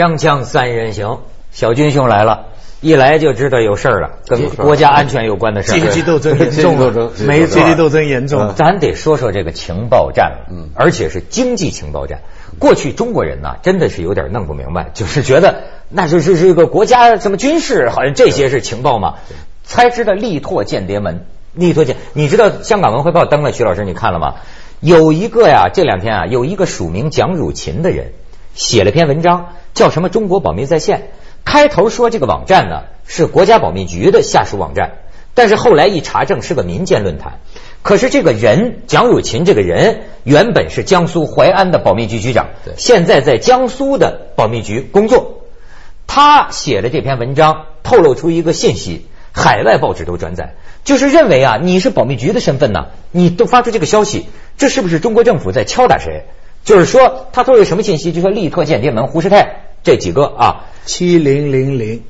[0.00, 1.18] 锵锵三人行，
[1.50, 2.46] 小军兄来了，
[2.80, 5.78] 一来就知道有事儿了，跟国家安全有关的事儿。
[5.78, 8.54] 阶级斗争严重 了，没阶级斗争严重了。
[8.54, 12.22] 咱得说说这个情报战了，嗯而且是经济情报战。
[12.58, 19.16] 过去中国人呢，真的是有点弄不明白，就是觉得那就是这个国家什么军事，好像这些是情报嘛，
[19.64, 21.26] 才知道力拓间谍门。
[21.52, 24.36] 力拓间，你知道香港文汇报登了，徐老师你看了吗？
[24.80, 28.12] 有一个呀，这两天啊，有一个署名蒋汝勤的人
[28.54, 31.10] 写了篇文章，叫什么“中国保密在线”。
[31.44, 34.98] 开头说这个网站呢是国家保密局的下属网站，
[35.34, 37.40] 但是后来一查证是个民间论坛。
[37.82, 45.40] 可是这个人蒋汝勤这个人原本是江苏淮安的保密局局长，现在在江苏的保密局工作。
[46.06, 54.26] 他写的这篇文章透露出一个信息，海外报纸都转载，就是认为啊，你是保密局的身份呢，你都发出这个消息，
[54.58, 56.26] 这是不是中国政府在敲打谁？
[56.70, 58.12] 就是说，他透露什么信息？
[58.12, 62.02] 就说力拓间谍门、胡世泰这几个啊，七零零零，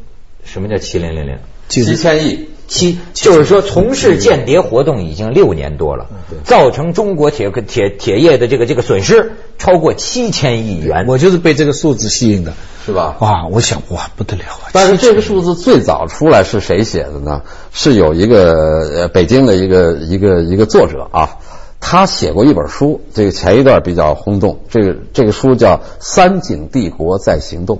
[0.44, 1.38] 什么叫七零零零？
[1.68, 11.06] 七千亿，七，就是说从事间谍活动已经六年多了，嗯造成中国铁铁铁业的这个这个损失超过七千亿元。
[11.08, 12.52] 我就是被这个数字吸引的。
[12.84, 13.16] 是吧？
[13.20, 14.70] 哇，我想哇不得了啊！
[14.72, 17.42] 但是这个数字最早出来是谁写的呢？
[17.72, 18.52] 是有一个
[18.94, 21.38] 呃北京的一个一个一个作者啊，
[21.80, 24.60] 他写过一本书，这个前一段比较轰动。
[24.68, 27.78] 这个这个书叫《三井帝国在行动》，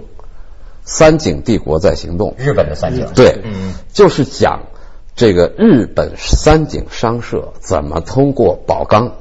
[0.85, 2.35] 三井帝国在行动。
[2.39, 4.63] 日本的三井，对，嗯，就是讲
[5.15, 9.13] 这个日本三井商社怎么通过宝钢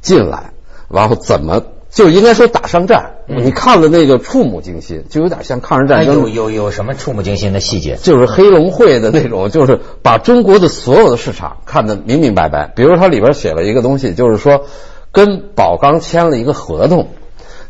[0.00, 0.52] 进来，
[0.88, 1.62] 然后怎么
[1.92, 3.16] 就应该说打商战。
[3.26, 7.96] 你看了那个触目惊心，就有点像抗日战争有有有什么触目惊心的细节？
[7.96, 12.72] 就是黑龙会的那种，就是把中国的所有的市场看得明明白白。
[12.74, 14.64] 比如它里边写了一个东西，就是说
[15.12, 17.10] 跟宝钢签了一个合同，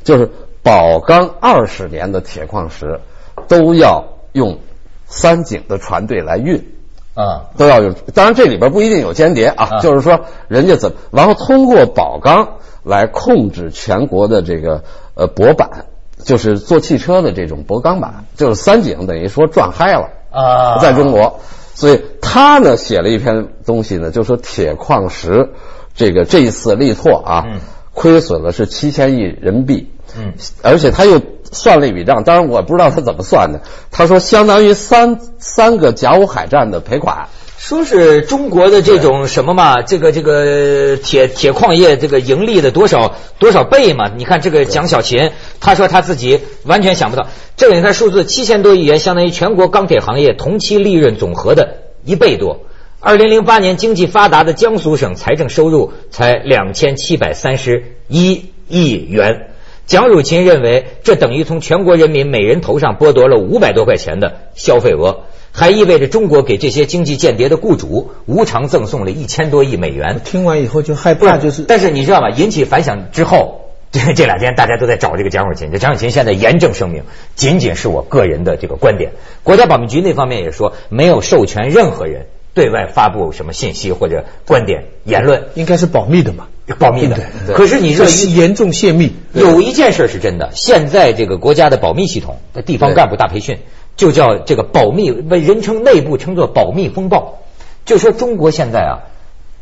[0.04, 0.30] 就是
[0.62, 3.00] 宝钢二十年的铁矿石
[3.48, 4.60] 都要用
[5.06, 6.72] 三井的船队来运。
[7.14, 9.80] 啊，都要有，当然这里边不一定有间谍啊，啊。
[9.80, 14.84] 就是说人家怎么，然后通过宝钢来控制全国的这个
[15.14, 15.86] 呃薄板，
[16.24, 20.78] 就是做汽车的这种薄钢板，就是三井等于说赚嗨了啊。
[20.78, 21.40] 在中国，
[21.74, 25.50] 所以他呢写了一篇东西呢，就说铁矿石
[25.94, 27.60] 这个这一次力拓啊，嗯。
[27.94, 33.60] 亏损了是七千亿人民币，嗯，而且他又算了一笔账，当然我不知道他怎么算的。
[33.90, 37.28] 他说相当于三三个甲午海战的赔款。
[37.58, 44.10] 说是中国的这种什么嘛，这个这个铁铁矿业这个盈利的多少多少倍嘛？
[44.16, 45.30] 你看这个蒋小勤，
[45.60, 52.62] 他说他自己完全想不到，这个你看数字七千多亿元，相当于全国钢铁行业同期利润总和的一倍多。
[52.98, 59.51] 二零零八年经济发达的江苏省财政收入才两千七百三十一亿元。
[59.92, 70.22] 蒋汝琴认为，这等于从全国人民每人头上剥夺了五百多块钱的消费额，还意味着中国给这些经济间谍的雇主无偿赠送了一千多亿美元。
[70.24, 72.30] 听完以后就害怕，就是但是你知道吗？
[72.30, 75.70] 引起反响之后，这 这两天大家都在找这个蒋汝勤。
[75.70, 77.02] 这蒋汝勤现在严正声明，
[77.34, 79.10] 仅仅是我个人的这个观点。
[79.42, 86.48] 国家保密局那方面也说，没有授权任何人对外发布什么信息或者观点言论，应该是保密的嘛，
[86.78, 87.16] 保密的
[87.54, 89.12] 可是你这严重泄密。
[89.32, 93.58] 有一件事是真的，现在这个国家的保密系统的地方干部大培训，
[93.96, 97.40] 就叫这个保密，为人称内部称作保密风暴。
[97.84, 98.92] 就说中国现在啊，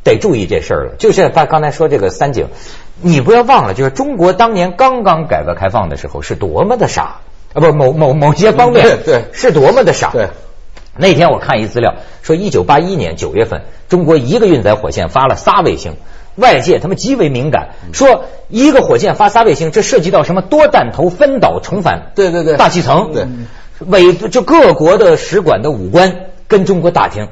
[0.05, 0.95] 得注意这事儿了。
[0.99, 2.49] 就是他刚才说这个三井，
[3.01, 7.21] 你不要忘了，就是中国当年刚刚改革开放的时候是多么的傻
[7.55, 10.11] 啊，不某某某些方面对对是多么的傻。
[10.11, 10.29] 对，
[10.99, 15.95] 那天我看一资料说，一九八一年九月份，中国一个运载火箭发了仨卫星，
[16.41, 22.57] 外界他们极为敏感，说一个火箭发仨卫星，这涉及到什么多弹头分导重返对对对。
[22.57, 23.27] 大气层，对，
[23.87, 27.29] 委就各国的使馆的武官跟中国打听，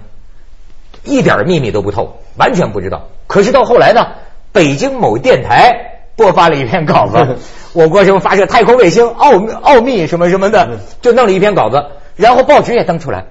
[1.05, 3.09] 一点秘密都不透，完全不知道。
[3.27, 4.07] 可是到后来呢，
[4.53, 7.37] 北京某电台播发了一篇稿子，
[7.73, 9.33] 我国什么发射太空卫星奥
[9.63, 13.27] 奥秘什么什么的，就弄了一篇稿子，然后报纸也登出来，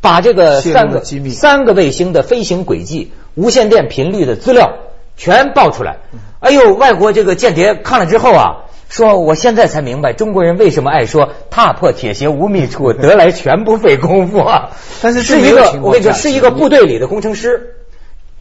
[0.00, 4.72] 把这个三个三个卫星的飞行轨迹、无线电频率的资料
[5.16, 5.96] 全爆出来。
[6.40, 14.70] 哎呦，外国这个间谍看了之后啊，说我现在才明白中国人为什么爱说踏破铁鞋无觅处，得来全不费工夫啊。
[15.00, 17.76] 但是是一个我跟你说，是一个部队里的工程师，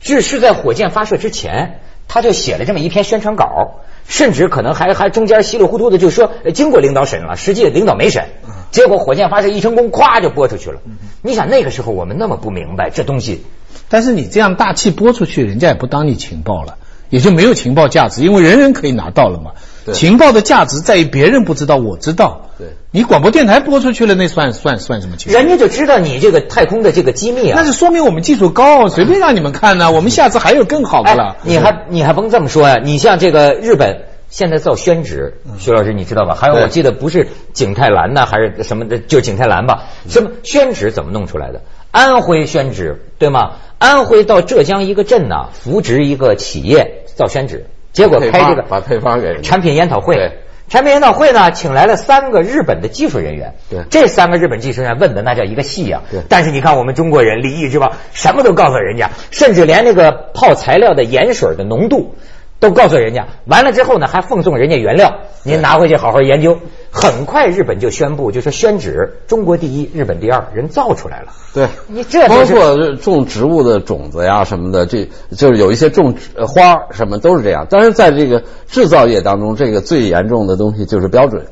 [0.02, 8.25] 这是在火箭发射之前，他就写了这么一篇宣传稿，甚至可能还还中间稀里糊涂的就说呃经过领导审了，实际领导没审，
[8.72, 10.81] 结果火箭发射一成功，咵就播出去了。
[11.22, 13.46] 你想那个时候我们那么不明白这东西，
[13.94, 16.78] 但是你这样大气播出去，人家也不当你情报了。
[17.12, 19.51] 也就没有情报价值，因为人人可以拿到了嘛。
[19.94, 22.50] 情报的价值在于别人不知道，我知道。
[22.57, 25.38] 对你广播电台播出去了，那算算算什么情报？
[25.38, 27.60] 人家就知道你这个太空的这个机密啊。
[27.62, 31.44] 那是说明我们技术高，随便让你们看呢、 我们下次还有更好的了哎。
[31.44, 36.34] 你还你还甭这么说呀、你像这个日本现在造宣纸，徐老师你知道吧？
[36.34, 39.84] 还有我记得不是景泰蓝呐，还是什么的，就景泰蓝吧？
[40.10, 41.62] 什么宣纸怎么弄出来的？
[41.94, 43.51] 安徽宣纸对吗？
[43.78, 50.40] 安徽到浙江一个镇呢、扶植一个企业造宣纸，结果开这个把配方给产品研讨会。
[50.69, 53.54] 产品研讨会呢，请来了三个日本的技术人员。
[53.69, 62.16] 对这三个日本技术人员问的那叫一个细呀、对但是你看我们中国人礼义之邦，什么都告诉人家，甚至连那个泡材料的盐水的浓度
[62.63, 63.27] 都告诉人家。
[63.45, 65.13] 完了之后呢，还奉送人家原料，
[65.44, 66.57] 您拿回去好好研究。
[66.89, 71.33] 很快日本就宣布，就说宣纸中国第一，日本第二，人造出来了。
[71.54, 76.15] 对，你这包括种植物的种子呀什么的，这就是有一些种
[76.48, 77.68] 花什么都是这样。
[77.69, 81.45] 但是在这个制造业当中，这个最严重的东西就是标准。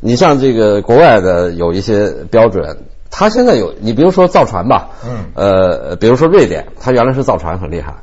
[0.00, 7.94] 你像这个国外的有一些标准，它现在有，你比如说造船吧，嗯呃，比如说瑞典，它原来是造船很厉害，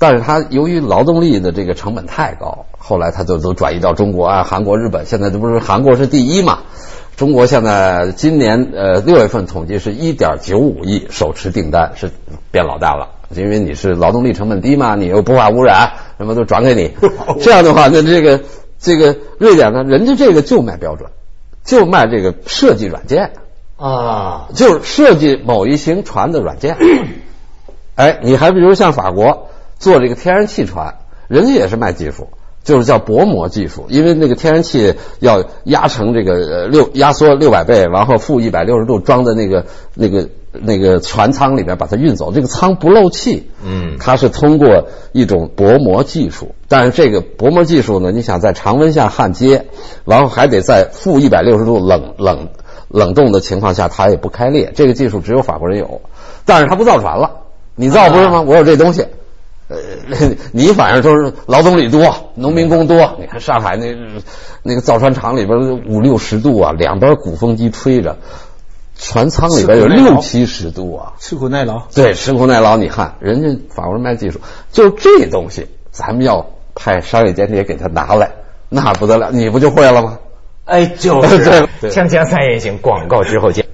[0.00, 6.60] 但是它由于劳动力的这个成本太高，后来它就都转移到中国啊、韩国、日本，现在这不是韩国是第一嘛？
[7.16, 12.10] 中国现在今年呃六月份统计是一点九五亿手持订单是
[12.50, 16.92] 变老大了，因为你是劳动力成本低嘛，你又不怕污染，什么都转给你，
[17.42, 18.40] 这样的话，那这个
[18.78, 21.10] 这个瑞典呢，人家这个就卖标准，
[21.62, 23.32] 就卖这个设计软件，
[23.76, 26.78] 啊，就是设计某一型船的软件。
[27.96, 29.49] 哎，你还比如像法国
[29.80, 30.94] 做这个天然气船，
[31.26, 32.28] 人家也是卖技术，
[32.62, 43.50] 就是叫薄膜技术，因为那个天然气要压成这个呃六压缩六百倍，然后负一百六十度装在那个那个那个船舱里边把它运走，这个舱不漏气。
[43.64, 49.66] 嗯它是通过一种薄膜技术，但是这个薄膜技术呢，你想在常温下焊接，
[50.04, 52.48] 然后还得在负一百六十度冷冷
[52.88, 54.72] 冷冻的情况下，它也不开裂。
[54.74, 56.02] 这个技术只有法国人有，
[56.44, 57.30] 但是他不造船了，
[57.76, 58.42] 你造不是吗？
[58.42, 59.06] 我有这东西。
[59.70, 59.76] 呃，
[60.50, 63.16] 你反正都是劳动力多，农民工多。
[63.20, 63.94] 你看上海那
[64.64, 68.16] 那个造船厂里边五六十度啊，两边鼓风机吹着，
[68.98, 71.12] 船舱里边有六七十度啊。
[71.20, 71.82] 吃苦耐劳。
[71.94, 74.40] 对，吃苦耐劳，你看人家法国人卖技术，
[74.72, 76.44] 就这东西，咱们要
[76.74, 78.32] 派商业间谍给他拿来，
[78.68, 80.18] 那不得了，你不就会了吗？
[80.64, 81.38] 哎，就是
[81.90, 83.69] 锵锵三人行，广告之后见。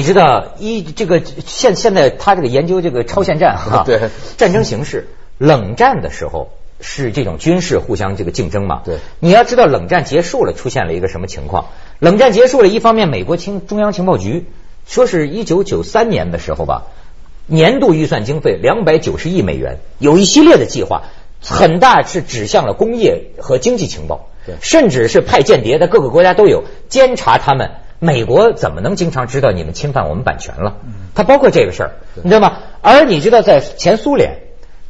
[0.00, 4.00] 你知道一这个现现在他这个研究这个超限战哈， 对
[4.38, 11.66] 战争形势，冷战的时候是这种军事互相这个竞争嘛，对你要知道冷战结束了出现了一个什么情况？
[11.98, 14.46] 冷战结束了，一方面美国情中央情报局
[14.86, 16.84] 说是一九九三年的时候吧，
[17.44, 21.02] 年度预算经费两百九十亿美元，有一系列的计划，
[21.44, 27.72] 很大是指向了工业和经济情报对，甚至是派间谍的各个国家都有监察他们。
[28.00, 30.78] 美国怎么能经常知道你们侵犯我们版权了？
[31.14, 31.90] 它包括这个事儿，
[32.22, 32.56] 你知道吗？
[32.80, 34.38] 而你知道，在前苏联，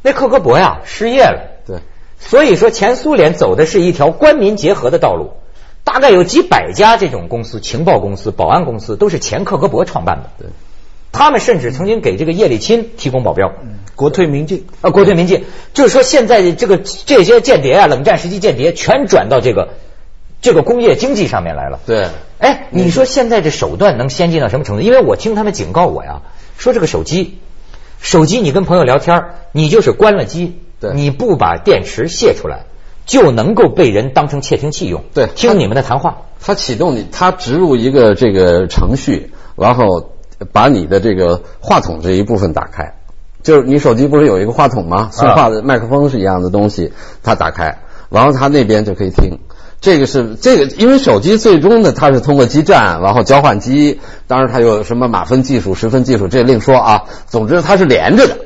[0.01, 1.79] 那克格勃呀失业了，对，
[2.19, 5.33] 所以说前苏联走的是一条官民结合的道路，
[5.83, 10.29] 大概有几百家这种公司，情报公司、保安公司都是前克格勃创办的。
[10.39, 10.47] 对，
[11.11, 13.51] 他们甚至曾经给这个叶利钦提供保镖。
[13.93, 19.73] 国退民进，啊，国退民进，就是说现在这个这些间谍啊，冷战时期间谍全转到这个
[20.41, 21.79] 这个工业经济上面来了。
[21.85, 22.07] 对，
[22.39, 24.81] 哎，你说现在这手段能先进到什么程度？
[24.81, 26.21] 因为我听他们警告我呀，
[26.57, 27.39] 说这个手机，
[27.99, 32.65] 手机你跟朋友聊天，你就是关了机，对你不把电池卸出来，
[33.05, 35.03] 就能够被人当成窃听器用。
[35.13, 36.23] 对听你们的谈话。
[36.43, 40.09] 它启动你，它植入一个这个程序，然后
[40.51, 42.95] 把你的这个话筒这一部分打开，
[43.43, 45.09] 就是你手机不是有一个话筒吗？
[45.11, 47.77] 送话的麦克风是一样的东西，它打开，
[48.09, 49.37] 然后它那边就可以听。
[49.81, 57.03] 这个是这个，因为手机最终呢，它是通过基站，然后交换机，当然它有什么马分技术、十分技术，这另说啊。
[57.25, 58.37] 总之它是连着的，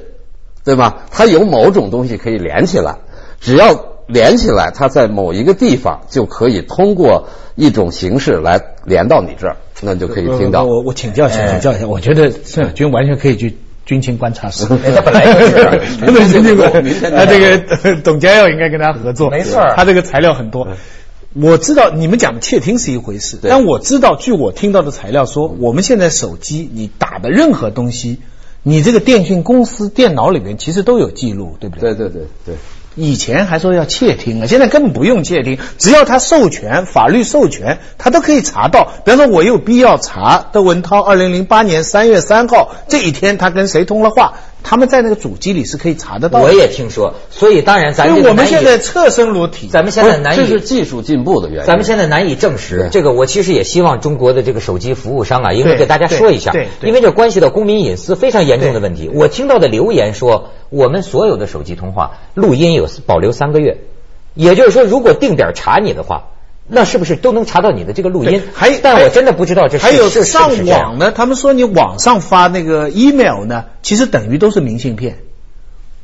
[0.63, 1.03] 对吧？
[1.11, 2.95] 它有某种东西可以连起来，
[3.41, 3.77] 只要
[4.07, 10.63] 连起来，它在某一个地方就可以通过一种形式来连到你这儿，那就可以听到。
[10.63, 14.65] 我我请教一下，哎请教一下，我觉得孙亚军完全可以去军情观察室。
[14.95, 15.53] 他本来就是
[15.99, 20.65] 真的是这个明天， 他这个董家耀应该跟他合作，没错儿他这个材料很多。
[21.37, 28.19] 我知道你们讲的窃听是一回事，但我知道，据我听到的材料说，我们现在手机你打的任何东西，
[28.63, 31.93] 你这个电信公司电脑里面其实都有记录，对不对？
[31.93, 32.55] 对对对对，
[32.95, 38.93] 以前还说要窃听啊，现在根本不用窃听，只要他授权，法律授权，他都可以查到。
[39.03, 44.35] 比方说，我有必要查窦文涛二零零八年三月三号这一天他跟谁通了话，
[44.67, 46.45] 他们在那个主机里是可以查得到的。
[46.45, 50.61] 我也听说，所以当然咱因为我们现在侧身裸体，咱们现在难以这是。
[50.61, 51.67] 技术进步的原因。
[51.67, 59.11] 咱们现在难以证实这个，我其实也希望中国的这个手机服务商啊，应该给大家说一下对对，对因为这关系到公民隐私非常严重的问题。
[59.13, 63.77] 我听到的留言说，我们所有的手机通话录音有保留三个月，
[64.33, 66.29] 也就是说，如果定点查你的话，
[66.67, 68.41] 那是不是都能查到你的这个录音？
[68.53, 75.19] 还但我真的不知道这是还有上网呢，他们说你网上发那个 email 呢，其实等于都是明信片。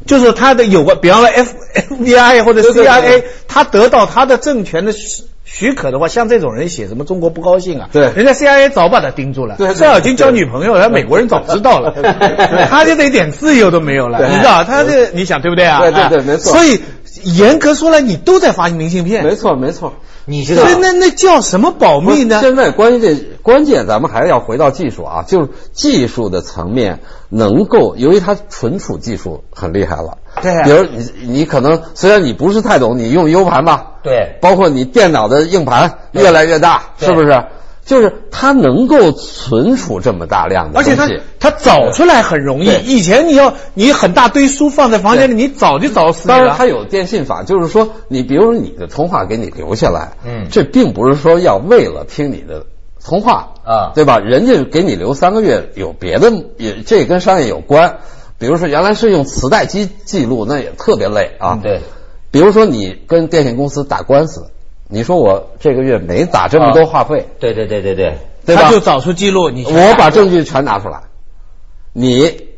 [0.05, 7.89] 就是他的有个，比方说 F FBI 或者 CIA，他得到他的政权的许许可的话，像这种人写什么中国不高兴啊？
[7.93, 9.57] 对人家 CIA 早把他盯住了。
[9.59, 11.93] 对对塞尔金交女朋友，人家美国人早知道了，
[12.67, 14.63] 他就得一点自由都没有了，你知道？
[14.63, 15.81] 他这你想对不对啊？
[15.81, 16.81] 对对对啊没错所以
[17.23, 19.93] 严格说来，你都在发明信片，没错没错。
[20.25, 22.39] 你知道那那那叫什么保密呢？
[22.41, 26.99] 现在关键关键，咱们还是要回到技术啊，就是技术的层面
[27.29, 30.17] 能够，由于它存储技术很厉害了。
[30.41, 37.45] 对啊比如你你可能虽然你不是太懂，你用 U 盘吧，对包括你电脑的硬盘越来越大，是不是？
[37.85, 46.35] 就是它能够存储这么大量的而且它东西它找出来很容易，以前你要你很大堆书放在房间里，你早就找死了。
[46.35, 52.65] 当然，它有电信法，就是说，你比如说你的通话给你留下来，嗯这并不是说要为了听你的
[53.03, 54.19] 通话啊对吧？
[54.19, 57.97] 人家给你留三个月，有别的，也这跟商业有关。
[58.37, 61.53] 比如说，原来是用磁带机记录，那也特别累啊。
[61.53, 61.81] 嗯对。
[62.31, 64.47] 比如说，你跟电信公司打官司，
[64.91, 68.13] 你说我这个月没打这么多话费，对对对对对，
[68.45, 68.63] 对吧？
[68.63, 68.69] 他？
[68.69, 70.99] 就找出记录，你我把证据全拿出来，
[71.93, 72.49] 你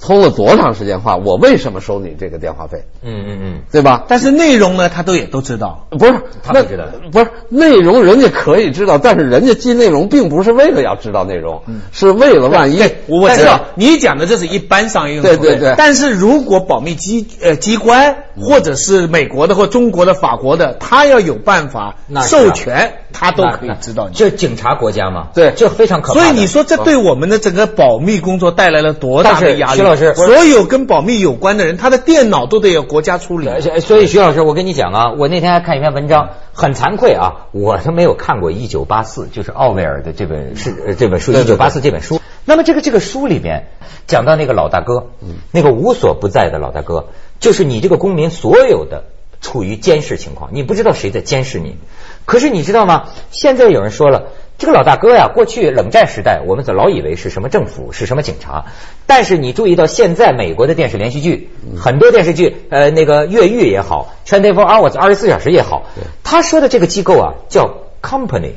[0.00, 4.04] 通了多长时间话，我为什么收你这个电话费，嗯嗯嗯，对吧？
[4.08, 5.86] 但是内容呢，他都也都知道。
[5.90, 12.78] 不是，他不知道不是内容，人家可以知道，但是人家记内容并不是为了要知道内容，是为了万一。
[12.78, 15.28] 对，我我知道你讲的这是一般商业用途。
[15.28, 24.14] 对对对但是如果保密机呃机关或者是美国的或中国的、法国的，他要有办法授权，他都可以知道你。
[24.14, 26.20] 这警察国家嘛，对这非常可怕。
[26.20, 29.76] 所以你说这对我们的整个保密工作带来了多大但是的压力？
[29.78, 33.48] 徐老师所有跟保密有关的人，他的电脑都得由国家处理。
[33.48, 42.20] 呃所以徐老师，我跟你讲啊，我那天还看一篇文章，很惭愧啊，我都没有看过《一九八四》，就是奥威尔的这本是呃这本书《一九八四》这本书。
[42.44, 43.68] 那么这个这个书里面
[44.06, 45.08] 讲到那个老大哥，
[45.50, 47.08] 那个无所不在的老大哥，
[47.40, 49.04] 就是你这个公民所有的
[49.40, 51.76] 处于监视情况，你不知道谁在监视你。
[52.24, 53.04] 可是你知道吗？
[53.30, 54.24] 现在有人说了。
[54.58, 58.64] 这个老大哥呀，过去冷战时代，我们老以为是什么政府，是什么警察。
[59.06, 65.84] 但是你注意到现在美国的电视连续剧，很多电视剧，呃，那个越狱也好，twenty four hours 二十四小时也好，
[66.24, 68.52] 他说的这个机构啊叫 company，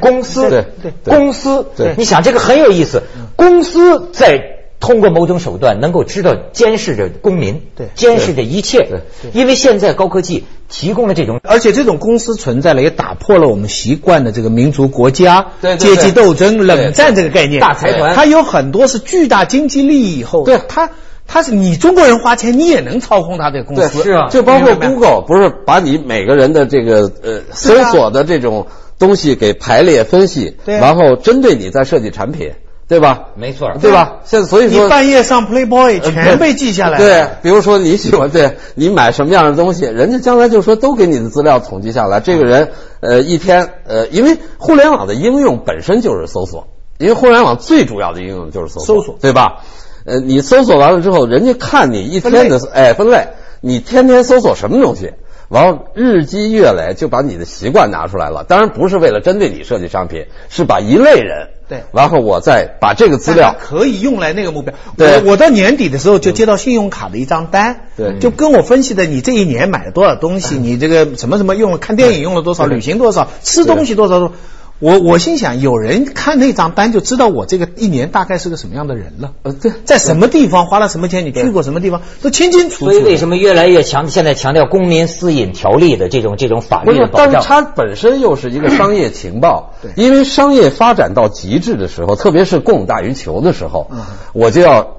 [0.00, 0.66] 公司，
[1.04, 3.04] 公司，你想这个很有意思，
[3.36, 4.57] 公司在。
[4.80, 7.88] 通过某种手段，能够知道监视着公民，对。
[7.94, 8.88] 监视着一切，
[9.32, 15.96] 因为现在高科技提供了这种而且这种公司存在了，也打破了我们习惯的这个民族国家、对对对。
[15.96, 17.60] 阶级斗争、冷战这个概念。
[17.60, 18.14] 大财团。
[18.14, 20.60] 它有很多是巨大经济利益以后，对。
[20.68, 20.90] 它
[21.26, 24.02] 它是你中国人花钱，你也能操控它这个公，司。
[24.04, 24.28] 是啊。
[24.30, 28.68] 就包括 Google 不是把你每个人的这个呃搜索的这种
[28.98, 30.80] 东西给排列分析，对啊。
[30.80, 32.52] 然后针对你再设计产品，
[32.88, 33.28] 对吧？
[33.36, 34.20] 没错对吧？
[34.24, 37.04] 现在所以说你说半夜上 Playboy 呃全被记下来了。
[37.04, 46.68] 对，比如说你喜欢对你买什么样的东西，人家将来就说都给你的资料统计下来，这个人呃一天呃，因为互联网的应用本身就是搜索，
[46.98, 49.62] 因为互联网最主要的应用就是搜索，搜索对吧？
[50.06, 53.28] 呃，你搜索完了之后，人家看你一天的哎分类，
[53.60, 55.12] 你天天搜索什么东西。
[55.50, 61.84] 然后日积月累就把你的习惯拿出来了，当然不是为了针对你设计商品，是把一类人对。
[61.92, 64.74] 然后我再把这个资料可以用来那个目标。
[64.96, 65.22] 对。
[65.22, 68.18] 我我到年底的时候就接到信用卡的一张单，对。
[68.18, 74.34] 就跟我分析的你这一年买了多少东西，你这个什么什么用了，看电影用了多少，旅行多少，吃东西多少多少。
[74.80, 79.32] 我我心想，有人看那张单就知道我这个一年大概是个什么样的人了。
[79.42, 82.84] 呃对在什么地方花了什么钱，你去过什么地方，都清清楚楚。
[82.84, 84.08] 所以为什么越来越强？
[84.08, 87.32] 现在强调公民私隐条例的这种这种法律的，保障。
[87.32, 93.90] 但是它本身又是一个商业情报对，因为商业发展到极致的时候，特别是供大于求的时候，
[94.32, 94.97] 我就要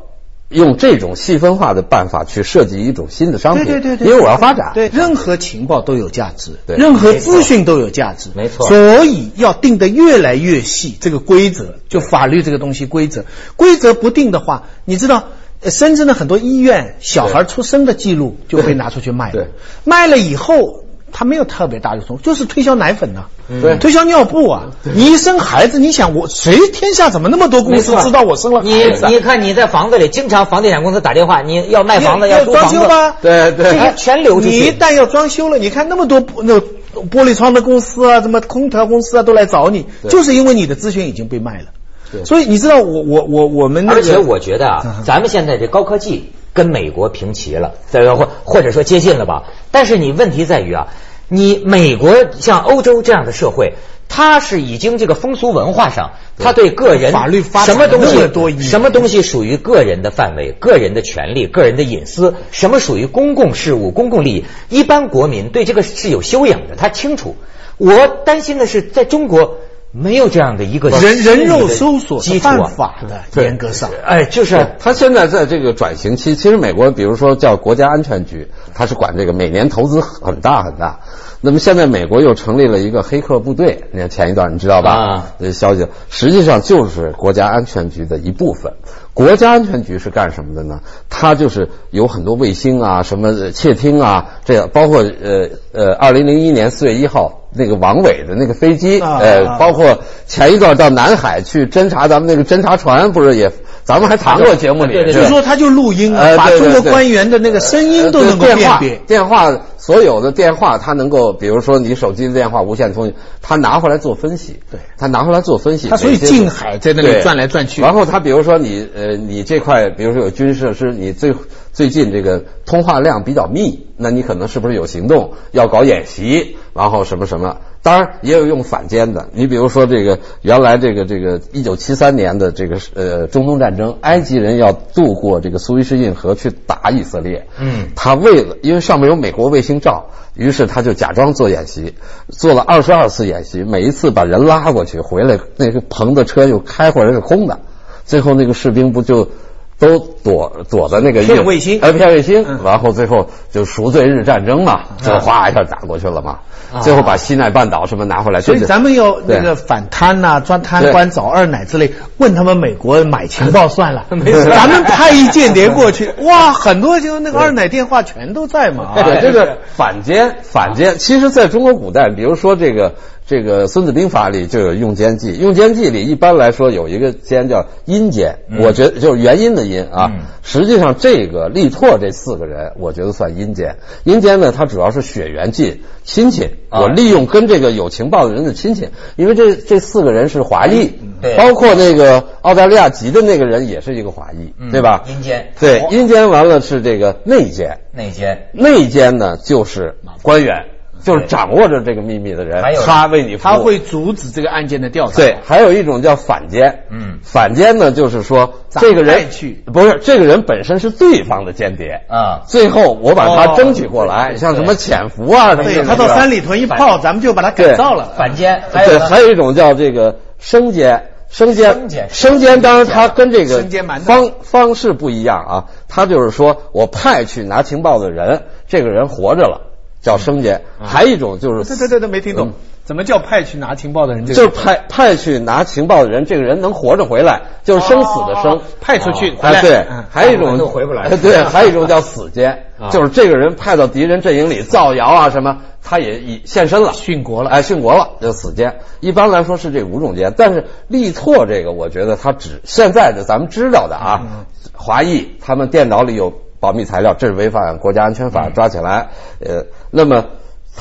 [0.49, 13.25] 用这种细分化的办法去设计一种新的商品，对对对对，因为我要发展，对，任何情报都有价值，对任何资讯都有价值，没错所以要定得越来越细，这个规则就法律这个东西规则，
[13.55, 15.23] 规则不定的话，你知道。
[15.61, 19.47] 深圳的很多医院小孩出生的记录就被拿出去卖了对，
[19.83, 20.85] 卖了以后。
[21.11, 23.25] 它没有特别大的冲突，就是推销奶粉呐、
[23.61, 24.67] 对推销尿布啊。
[24.83, 29.09] 你一生孩子，你想我谁天下怎么那么多公司知道我生了你孩子啊？
[29.09, 33.15] 你看你在房子里，经常房地产公司打电话，你要卖房子要装修吗？
[33.21, 34.49] 对对这些全流出去。
[34.49, 41.67] 你一旦要装修了，你看那么多那玻璃窗的公司啊，什么空调公司啊，都来找你，就是因为你的咨询已经被卖了。
[42.11, 49.43] 对所以你知道我我我我们那个而且我觉得啊，咱们现在这高科技跟美国平齐了，再或或者说接近了吧。
[49.71, 50.87] 但是你问题在于啊，
[51.29, 53.75] 你美国像欧洲这样的社会。
[54.11, 67.35] 它是已经这个风俗文化上，它对个人法律发展什么东西，什么东西属于个人的范围、个人的权利、个人的隐私，什么属于公共事务、公共利益，一般国民对这个是有修养的，他清楚。
[67.77, 69.59] 我担心的是，在中国
[69.91, 73.89] 没有这样的一个人人肉搜索犯法的，对严格上。
[74.05, 80.99] 哎，就是他现在在这个转型期，其实美国比如说叫国家安全局，他是管这个，每年投资很大很大。
[81.41, 84.91] 那么现在美国又成立了一个黑客部队，你看前一段你知道吧？
[84.91, 88.73] 啊，这消息实际上就是国家安全局的一部分。
[89.13, 90.81] 国家安全局是干什么的呢？
[91.09, 103.51] 它就是有很多卫星啊，什么窃听啊，这样包括呃呃，二零零一年四月一号那个王伟的那个飞机，啊呃啊，包括前一段到南海去侦察咱们那个侦察船，不是也
[103.89, 108.97] 咱们还谈过节目里，对对对就说他就录音把中国官员的那个声音都能够辨别。
[109.07, 115.89] 电话所有的电话，他能够，比如说你手机的电话无线通讯，他拿回来做分析，对他拿回来做分析。
[115.89, 121.33] 他所以近海在那里转来转去然后他比如说你呃你这块，比如说有军事设施，你最
[121.73, 127.57] 最近这个通话量比较密，那你可能是不是有行动要搞演习，然后什么什么？
[127.81, 137.87] 当然也有用反间的，你比如说这个原来这个这个一九七三年的这个呃中东战争，埃及人要渡过这个苏伊士运河去打以色列，嗯。
[137.95, 141.93] 他为了因为上面有美国卫星照，于是他就假装做演习，
[142.27, 147.59] 做了二十二次演习，每一次把人拉过去，回来那个棚的车又开回来是空的，
[148.03, 149.29] 最后那个士兵不就
[149.79, 151.79] 都躲躲在那个骗卫星。
[151.81, 152.59] 哎骗卫星，嗯。
[152.63, 156.39] 然后最后就赎罪日战争嘛，就哗一下打过去了嘛，
[156.73, 156.81] 啊。
[156.81, 164.45] 最后把西奈半岛什么拿回来，所以咱们要那个反贪呐、抓贪官、找二奶之类，问他们美国买情报算了， 没事。
[164.45, 168.91] 咱们派一间谍过去， 哇，很多就那个二奶电话全都在嘛。
[168.95, 172.95] 对，哎这个反间反间，其实在中国古代，比如说这个
[173.29, 180.11] 这个《孙子兵法》里就有用奸计，用奸计里一般来说有一个奸叫阴奸，我觉得就是原因的阴啊。
[180.11, 183.75] 嗯实际上这个力拓这四个人，我觉得算阴间。
[184.03, 190.89] 阴间呢，他主要是血缘近亲戚，啊我利用跟这个有情报的人的亲戚，因为这这四个人是华裔，
[191.21, 195.03] 对包括那个澳大利亚籍的那个人也是一个华裔，嗯对吧？
[195.07, 197.81] 阴间对，阴间完了是这个内奸。
[197.93, 200.65] 内奸，内奸呢，就是官员，
[201.03, 203.51] 就是掌握着这个秘密的人，他为你服务。
[203.51, 205.15] 他会阻止这个案件的调查。
[205.15, 206.83] 对，还有一种叫反间。
[206.89, 209.27] 嗯反间呢，就是说这个人
[209.65, 215.73] 不是这个人本身是对方的间谍啊最后我把他哦争取过来，像什么潜伏啊什么的。
[215.73, 218.13] 对他到三里屯一泡，咱们就把他改造了。
[218.17, 221.05] 反间，还有对，还有一种叫这个生奸。
[221.31, 223.61] 生煎生煎，当然他跟这个
[223.99, 225.65] 方方式不一样啊。
[225.87, 229.68] 他就是说我派去拿情报的人，这个人活着了，
[230.01, 230.61] 叫生奸。
[230.81, 234.25] 还有一种就是对对对对，没听懂嗯，怎么叫派去拿情报的人？
[234.25, 238.61] 就是派派去拿情报的人，这个人能活着回来，就是生死的生哦。
[238.81, 239.61] 派出去回哎，来。
[239.61, 248.79] 对嗯，还有一种都回不来哎对，还有一种叫死奸啊，就是这个人派到敌人阵营里造谣啊什么，他也已现身了，殉国了哎，殉国了，就死奸。
[249.01, 259.09] 一般来说是这五种奸，但是力拓这个，我觉得他只现在的咱们知道的啊，嗯华裔他们电脑里有保密材料，这是违反国家安全嗯法，抓起来。
[259.39, 260.25] 呃，那么。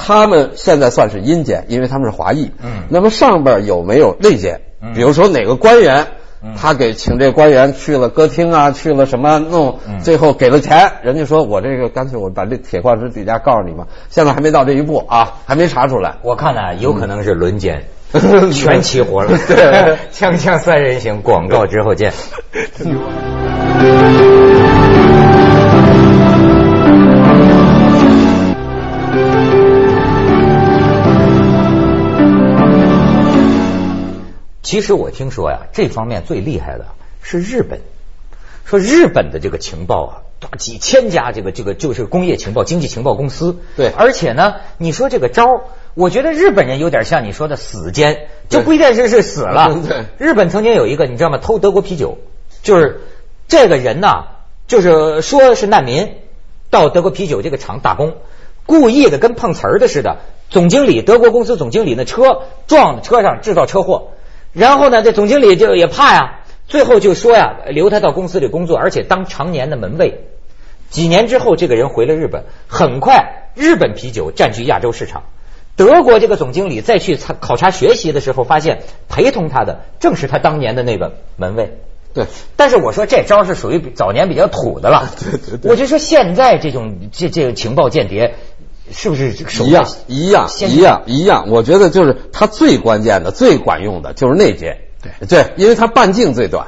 [0.01, 2.53] 他们现在算是阴间，因为他们是华裔。
[2.63, 4.61] 嗯那么上边有没有内奸？
[4.81, 6.07] 嗯比如说哪个官员
[6.41, 16.19] 嗯，他给请这官员去了歌厅啊，去了什么弄嗯，最后给了钱，人家说我这个干脆我把这铁矿石底价告诉你嘛，现在还没到这一步啊，还没查出来。
[16.23, 19.37] 我看呢，有可能是轮奸，嗯全齐活了。
[19.49, 22.13] 对 锵锵三人行，广告之后见。
[34.69, 36.89] 其实我听说呀，这方面最厉害的
[37.23, 37.81] 是日本。
[38.67, 40.13] 说日本的这个情报啊，
[40.59, 43.57] 几千家这个这个就是工业情报、经济情报公司。
[43.79, 45.61] 对而且呢，你说这个招儿，
[45.95, 49.75] 我觉得日本人有点像你说的死奸，就不一定是是死了。
[49.89, 51.39] 对日本曾经有一个你知道吗？
[51.39, 52.19] 偷德国啤酒，
[52.63, 53.01] 就是
[53.49, 54.27] 这个人呐，
[54.67, 56.15] 就是说是难民
[56.69, 58.17] 到德国啤酒这个厂打工，
[58.67, 60.19] 故意的跟碰瓷儿的似的。
[60.51, 64.09] 总经理，德国公司总经理那车撞车上制造车祸，
[64.53, 70.25] 然后呢，这总经理就也怕呀，最后就说呀，留他到公司里工作，而且当常年的门卫。
[70.91, 75.25] 几年之后，这个人回了日本，很快日本啤酒占据亚洲市场。
[75.77, 81.79] 德国这个总经理再去考考察学习的时候，发现陪同他的正是他当年的那个门卫。
[82.15, 82.25] 对，
[82.57, 85.11] 但是我说这招是属于早年比较土的了。
[85.21, 88.35] 对对对我就说现在这种这这种情报间谍，
[88.93, 94.79] 是不是手一样一样一样一样，我觉得就是它最关键的、最管用的就是内奸。
[95.03, 96.67] 对对，因为它半径最短。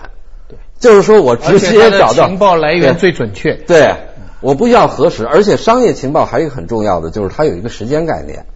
[0.48, 3.54] 对，就是说我直接找到情报来源最准确。
[3.54, 3.94] 对，
[4.40, 8.46] 我不需要核实，而且商业情报还有一个很重要的，就是它有一个时间概念。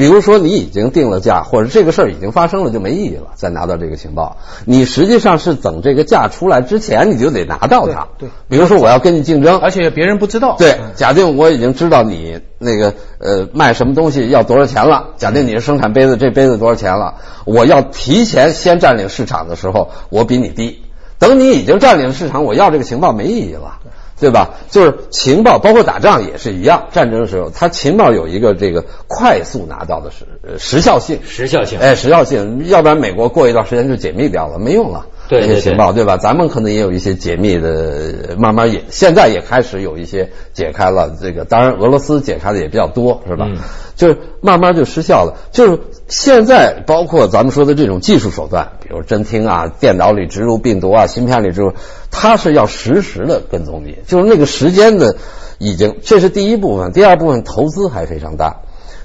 [0.00, 3.32] 比如说，你已经定了价，或者这个事儿已经发生了，就没意义了。
[3.34, 8.08] 再拿到这个情报，你实际上是等这个价出来之前，你就得拿到它。
[8.16, 10.56] 对对比如说我要跟你竞争，而且别人不知道。
[10.58, 20.80] 对，假定我已经知道你那个呃卖什么东西要多少钱了，假定你是生产杯子，这杯子多少钱了，我要提前先占领市场的时候，我比你低。
[21.18, 23.80] 等你已经占领市场，我要这个情报没意义了。
[24.20, 24.50] 对吧？
[24.70, 35.06] 就是情报，包括打仗也是一样，战争的时候，它情报有一个这个快速拿到的时呃时效性，时效性哎，时效性，要不然美国过一段时间就解密掉了，没用了。
[35.30, 36.16] 这些情报对吧？
[36.16, 41.16] 咱们可能也有一些解密的，慢慢也现在也开始有一些解开了。
[41.20, 43.46] 这个当然俄罗斯解开的也比较多，是吧？
[43.48, 43.58] 嗯
[43.96, 45.36] 就是慢慢就失效了。
[45.52, 51.74] 就是现在包括咱们说的这种技术手段，比如侦听啊、电脑里植入病毒啊、芯片里植入，
[52.10, 55.16] 它是要实时的跟踪你，就是那个时间的
[55.58, 56.92] 已经，这是第一部分。
[56.92, 58.62] 第二部分投资还非常大，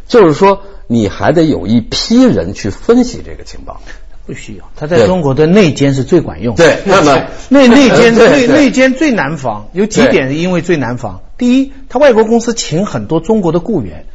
[0.07, 3.81] 就是说你还得有一批人去分析这个情报。
[4.25, 6.55] 不需要，他在中国的内奸是最管用。
[6.55, 11.21] 对那么 内 内奸对内内奸最难防，有几对点因为最难防。
[11.37, 14.05] 第一，他外国公司请很多中国的雇员，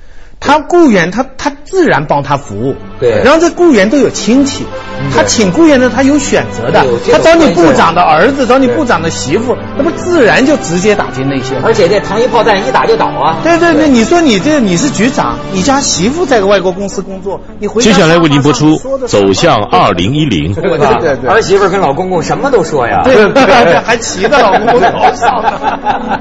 [0.40, 2.74] 他雇员他他自然帮他服务。
[2.98, 4.66] 对然后这雇员都有亲戚，
[5.14, 11.62] 他请雇员呢，他有选择的他找你部长的儿子，找你部长的媳妇，那不自然就直接打进内线。
[11.64, 13.38] 而且这糖衣炮弹一打就倒啊。
[13.42, 18.76] 对对对，你说你这你是局长，你家媳妇在个外国公司工作，你回家接下来为您播出
[19.07, 20.55] 《走向二零一零》。
[20.61, 20.98] 对吧？
[21.00, 23.00] 对对儿媳妇跟老公公什么都说呀。
[23.05, 24.79] 对对， 还骑着老公头
[25.14, 25.42] 上。